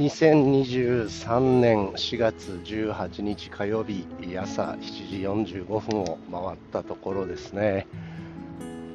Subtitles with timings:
[0.00, 7.86] 2023年4月18日火曜日朝7時45分を回ったところですね、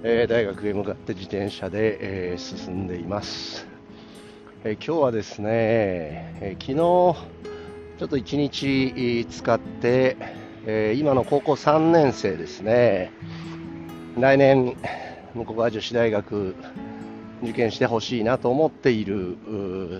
[0.01, 3.67] えー、大学へ向かって自転車で、えー、進んでいます、
[4.63, 7.13] えー、今日はですね、え昨日ちょ
[8.05, 10.17] っと1日使って、
[10.65, 13.11] え今の高校3年生ですね。
[14.17, 14.75] 来年
[15.35, 16.55] 向こう側女子大学
[17.43, 19.37] 受験してほしいなと思っている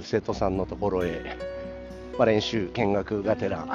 [0.03, 1.37] 生徒さんのところへ、
[2.17, 3.65] まあ、練習見学がてら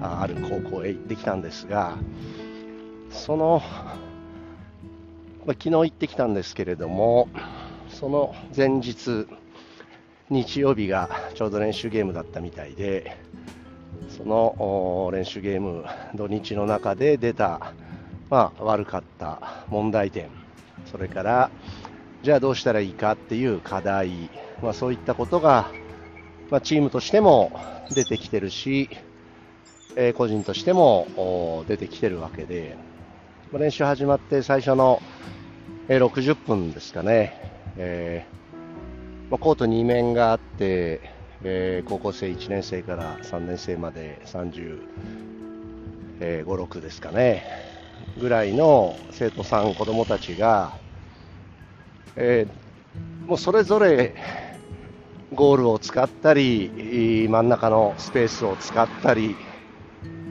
[0.00, 1.98] ある高校へ行ってきたんですが
[3.10, 3.62] その、
[5.46, 7.28] まあ、昨日行ってきたんですけれども
[7.88, 9.26] その前日
[10.30, 13.16] 日曜日がちょうど練習ゲームだったみたいで
[14.10, 17.72] その練習ゲーム土日の中で出た、
[18.30, 20.28] まあ、悪かった問題点
[20.86, 21.50] それから
[22.22, 24.30] じゃあどうしたらいいかっていう課題、
[24.62, 25.70] まあ、そういったことが、
[26.50, 27.52] まあ、チームとしても
[27.94, 28.90] 出てきてるし、
[29.96, 32.76] えー、個人としても出てきてるわけで、
[33.52, 35.00] まあ、練習始まって最初の、
[35.88, 37.34] えー、60分ですかね、
[37.76, 38.38] えー
[39.30, 41.00] まあ、コート2面があって、
[41.42, 44.78] えー、高校生1年生から3年生まで35、
[46.20, 47.44] えー、6ですかね。
[48.18, 50.78] ぐらいの生徒さん、子供たちが
[52.20, 54.12] えー、もうそれぞれ
[55.32, 59.36] ゴールを使ったり真ん中のスペースを使ったり、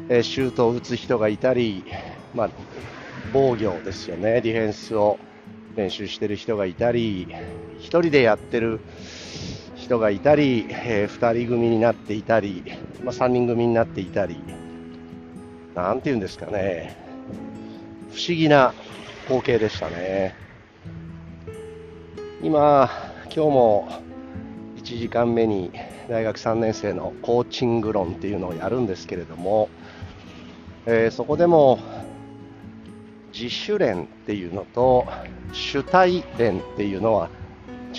[0.10, 1.86] えー、シュートを打つ人がいたり、
[2.36, 2.50] まあ、
[3.32, 4.42] 防御ですよね。
[4.42, 5.18] ディフェンスを
[5.78, 7.28] 練習してる人がいたり
[7.80, 8.82] 1人でやってる
[9.76, 12.64] 人がいたり、えー、2人組になっていたり、
[13.02, 14.38] まあ、3人組になっていたり。
[15.74, 16.98] なんていうんですかね。
[18.12, 18.74] 不思議な
[19.28, 20.47] 光景でしたね。
[22.44, 22.88] 今、
[23.24, 23.90] 今日も
[24.76, 25.72] 1時間目に
[26.08, 29.70] 大学3年生のコーチング論っていうのをやるんですけれども、
[30.86, 31.80] えー、そこでも
[33.34, 35.08] 自主練っていうのと
[35.52, 37.30] 主体練っていうのは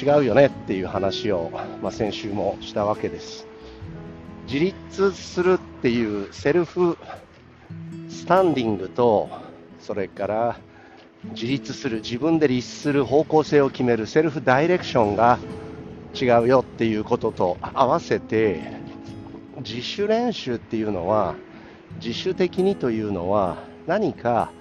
[0.01, 1.51] 違うよねっていう話を、
[1.83, 3.49] まあ、先週もしたわけです。
[4.47, 6.97] 自立するっていうセルフ
[8.09, 9.29] スタンディングと
[9.81, 10.61] それから
[11.25, 15.39] 自立する自分で律する方向性を決めるセルフダイレクションが
[16.15, 18.73] 違うよっていうことと合わせて
[19.59, 21.35] 自主練習っていうのは
[22.01, 24.53] 自主的にというのは何か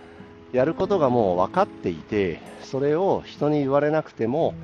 [0.52, 4.56] やることがもう分かっていてそれを人に言われなくても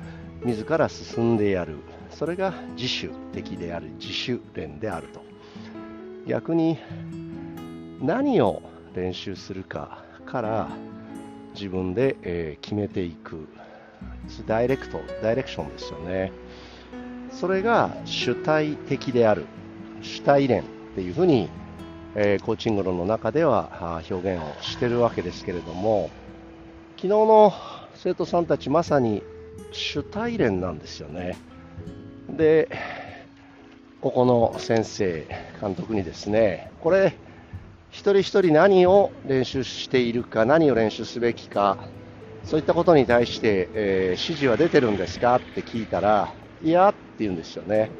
[0.44, 1.76] 自ら進んでやる。
[2.10, 3.90] それが自主的である。
[3.98, 5.22] 自主練であると。
[6.26, 6.78] 逆に
[8.00, 8.62] 何を
[8.94, 10.68] 練習するかから
[11.54, 13.48] 自分で、え、決めていく。
[14.46, 16.32] ダイレクトダイレクションですよね。
[17.30, 19.46] それが主体的である。
[20.02, 21.48] 主体連っていうふうに、
[22.14, 26.10] え、コーチング論の中では表現をしてるわけですけれども
[26.96, 27.52] 昨日の
[27.94, 29.22] 生徒さんたちまさに
[29.72, 31.36] 主体連なんですよね。
[32.30, 32.68] で
[34.00, 35.26] ここの先生
[35.60, 37.16] 監督にですねこれ
[37.94, 41.78] 一人一人何を練習しているか、何を練習すべきか、
[42.42, 47.90] そういったことに対して、えー、指示は出てるんですかって聞いたら、いやって言うんですよね。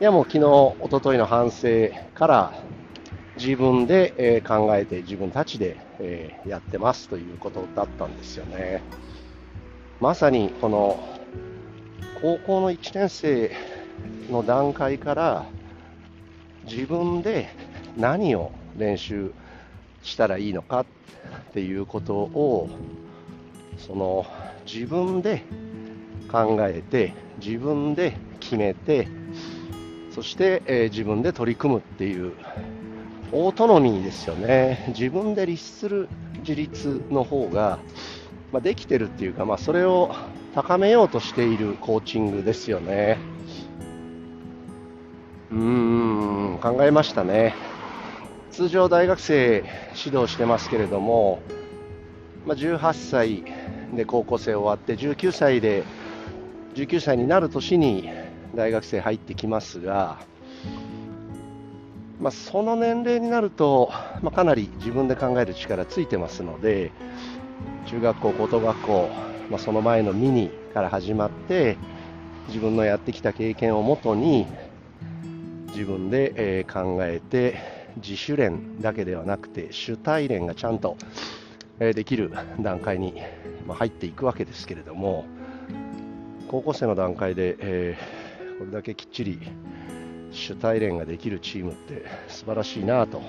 [0.00, 2.52] いやもう昨日、おとといの反省から
[3.36, 8.80] 自分で、え、考えて自分たちで、え、やってますということだったんですよね。
[9.98, 11.00] まさにこの
[12.22, 13.50] 高校の1年生
[14.30, 15.46] の段階から
[16.64, 17.48] 自分で
[17.96, 19.32] 何を練習
[20.02, 20.86] したらいいのかっ
[21.52, 22.68] ていうことを
[23.78, 24.26] その
[24.66, 25.42] 自分で
[26.30, 27.12] 考えて
[27.44, 29.08] 自分で決めて
[30.10, 32.34] そして、えー、自分で取り組むっていう
[33.32, 34.84] オートノミーですよね。
[34.88, 36.08] 自分で律する
[36.40, 37.78] 自立の方が、
[38.52, 40.12] まあ、できてるっていうか、まあ、それを
[40.54, 43.18] 高めようとしているコーチングですよね。
[45.52, 47.54] うーん考えましたね。
[48.50, 49.64] 通常大学生
[49.94, 51.40] 指導してますけれども、
[52.46, 53.44] まあ、18歳
[53.94, 55.84] で高校生終わって19歳で
[56.74, 58.08] 19歳になる年に
[58.54, 60.18] 大学生入ってきますが、
[62.20, 66.90] まあ、その年齢になると、まあ、かなり自分で考える力ついてますので
[67.86, 69.10] 中学校、高等学校、
[69.48, 71.76] まあ、その前のミニから始まって
[72.48, 74.46] 自分のやってきた経験をもとに
[75.68, 80.96] 自分で、え考えて自主練だけではなくて主体練がちゃんと
[81.78, 83.14] できる段階に
[83.68, 85.24] 入っていくわけですけれども
[86.48, 89.38] 高校生の段階で、えー、これだけきっちり
[90.32, 93.22] 主体連ができるチームって素晴らしいなと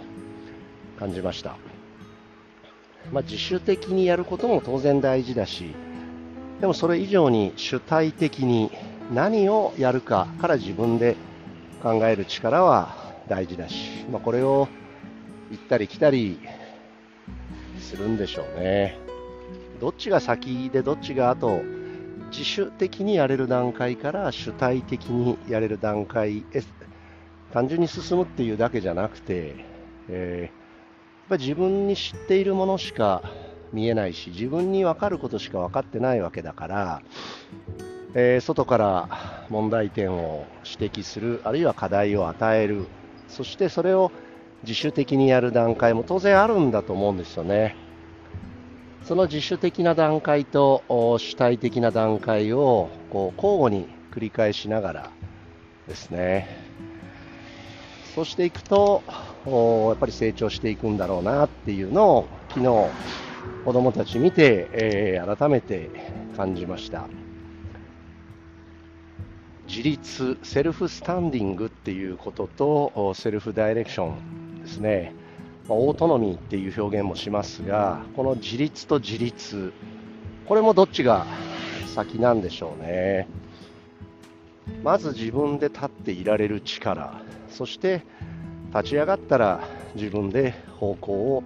[1.00, 1.58] 感じました、
[3.12, 5.76] まあ、自主的にやることも当然大事だし
[6.60, 8.72] でもそれ以上に主体的に
[9.14, 11.16] 何をやるかから自分で
[11.82, 13.01] 考える力は
[13.32, 14.68] 大事だし、まあ、これを
[15.52, 16.38] 行ったり来たり
[17.80, 18.98] するんでしょうね。
[19.80, 21.62] どっちが先でどっちが後
[22.30, 26.62] 自主的にやれる段階から主体的にやれる段階へ
[27.54, 29.56] 単純に進むっていうだけじゃなくて、
[30.10, 30.52] えー、やっ
[31.30, 33.24] ぱ自分に知っているものしか
[33.72, 37.02] 見えないし自分に分かることしか分かってないわけだから、
[38.14, 42.88] えー、外から問題点を指摘するあるいは課題を与える
[43.32, 44.12] そしてそれを
[44.64, 47.76] 自主的にやる段階も当然あるんだと思うんですよね。
[49.04, 55.12] その自主的な段階と主体的な段階をこう交互に繰り返しながら
[55.88, 56.48] ですね
[58.14, 59.02] そうしていくと
[59.90, 62.66] やっぱり成長していくんだろうなっていうのを昨日
[63.66, 65.90] 子供たち見て、えー、改めて
[66.38, 67.08] 感じました
[69.72, 75.14] 自立セルフスタンディングっていうこととセルフダイレクションですね。
[75.70, 79.72] まオートノミーっていう表現もしますがこの自立と自立
[80.46, 81.26] これもどっちが
[81.96, 83.30] 先なんでしょうね。
[84.84, 88.04] まず自分で立っていられる力そして
[88.76, 89.62] 立ち上がったら
[89.96, 91.44] 自分で方向を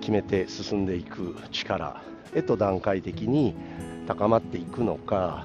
[0.00, 2.00] 決めて進んでいく力
[2.34, 3.54] へと段階的に
[4.06, 5.44] 高まっていくのか。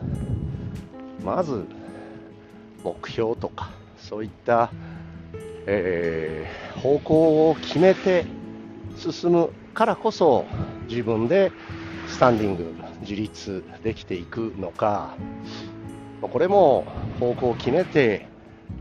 [1.21, 1.65] まず
[2.85, 4.71] 目標とかそういった
[5.67, 8.25] えー、方向を決めて
[8.97, 10.45] 進むからこそ
[10.87, 11.51] 自分で
[12.07, 15.15] スタンディング自立できていくのか
[16.21, 16.85] これも
[17.19, 18.27] 方向を決めて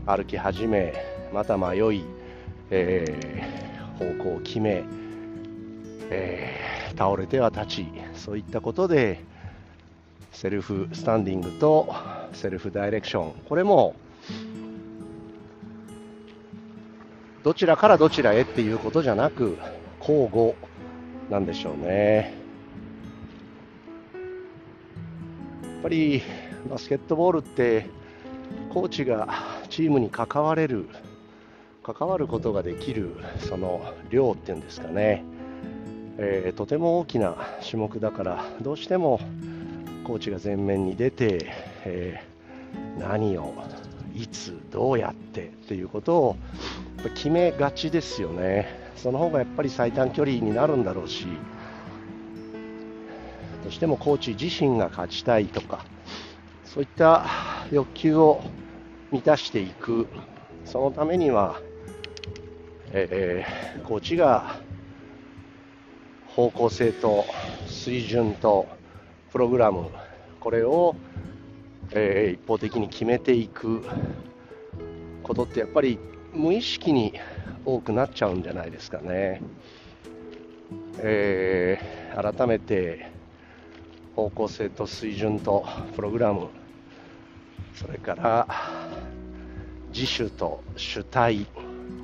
[0.05, 0.93] 歩き始め
[1.33, 2.03] また迷い、
[2.69, 4.83] えー、方向を決め、
[6.11, 9.23] えー、倒れては立ちそういったことで
[10.31, 11.93] セルフスタンディングと
[12.35, 13.33] セルフダイレクション。
[13.47, 13.95] これも
[17.43, 19.57] どちらからどちらへっていうことじゃなく
[19.99, 20.55] 交互
[21.29, 22.33] なんでしょうね。
[25.63, 26.23] やっぱり
[26.69, 27.87] バスケットボールって
[28.73, 29.29] コーチが
[29.69, 30.87] チームに関われる
[31.83, 35.23] 関わることができるその量っていうんですかね、
[36.17, 39.19] えー、とても大きな種目だからどうしても
[40.05, 41.51] コーチが前面に出て、
[41.85, 43.53] えー、何を
[44.15, 46.37] いつどうやってっていうことを
[47.15, 51.27] 決めがちですよね、その方がやっぱり最短距離になるんだろうし、
[53.63, 55.85] どうしてもコーチ自身が勝ちたいとか、
[56.63, 57.25] そういった
[57.71, 58.41] 欲求を
[59.11, 60.07] 満たしていく、
[60.65, 61.61] そのためには、
[62.91, 64.55] えー、コーチが
[66.27, 67.25] 方向性と
[67.67, 68.67] 水準と
[69.31, 69.89] プログラム、
[70.39, 70.95] これを、
[71.91, 73.83] えー、一方的に決めていく
[75.23, 75.99] ことってやっぱり
[76.33, 77.13] 無意識に
[77.65, 79.41] 多くなっちゃうんじゃないですかね。
[80.99, 83.09] えー、改めて
[84.15, 85.65] 方向性と水準と
[85.95, 86.47] プログラム
[87.75, 88.47] それから
[89.93, 91.45] 自主と主体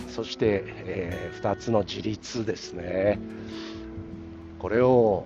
[0.10, 3.20] そして、えー、2つの自立ですね
[4.60, 5.26] これを、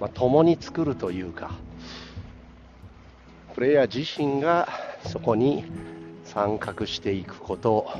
[0.00, 1.52] まあ、共に作るというか
[3.60, 4.66] プレイヤー自身が
[5.06, 5.66] そこに
[6.24, 7.90] 参画していくこと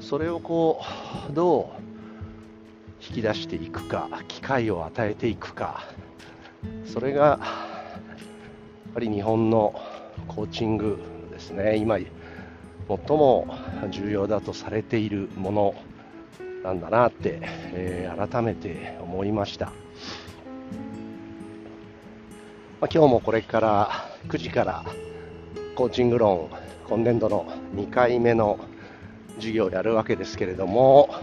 [0.00, 0.82] それをこ
[1.30, 1.82] うどう
[3.08, 5.84] 引き出していくか機会を与えていくか
[6.92, 7.38] それがや
[8.90, 9.80] っぱり日本の
[10.26, 10.98] コーチング
[11.30, 11.76] ですね。
[11.76, 12.08] 今最
[12.88, 13.46] も
[13.90, 15.76] 重要だとされているもの
[16.64, 17.38] なんだなって、
[17.74, 19.74] えー、改めて思いました、まあ、
[22.92, 24.84] 今日もこれから9時から
[25.74, 26.50] コーチング論
[26.88, 28.58] 今年度の2回目の
[29.36, 31.14] 授業をやるわけですけれども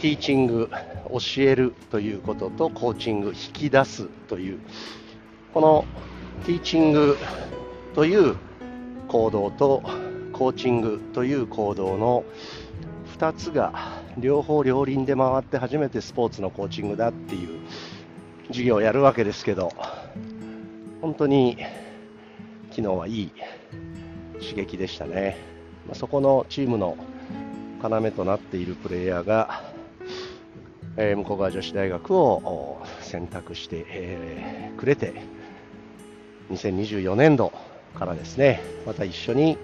[0.00, 0.68] ティーチング
[1.10, 4.58] 教えるということとコーチング引き出すという
[5.54, 5.84] この
[6.44, 7.16] ティーチング
[7.94, 8.36] という
[9.08, 9.82] 行動と
[10.32, 12.24] コーチングという行動の
[13.18, 17.60] 2つが両方両輪で回って初めてスポーツのコーチングだっていう
[18.48, 19.72] 授業をやるわけですけど
[21.02, 21.58] 本当に
[22.70, 23.32] 昨日はいい
[24.40, 25.36] 刺激でしたね。
[25.86, 26.96] まあ、そこのチームの
[27.82, 29.64] 要となっているプレイヤーが、
[30.96, 35.14] えー、向川女子大学を選択して、えー、くれて
[36.52, 37.52] 2024年度
[37.98, 39.58] からですねまた一緒に、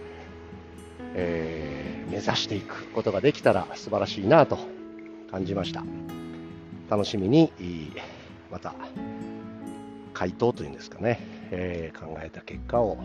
[1.14, 4.58] えー、目指していくことができたら素晴らしいなと
[5.30, 5.84] 感じました
[6.90, 7.52] 楽しみに
[8.50, 8.74] また
[10.18, 11.20] 回答というんですかね、
[11.52, 12.98] えー、考えた結果を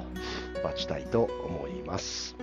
[0.64, 2.36] 待ちたいと思います。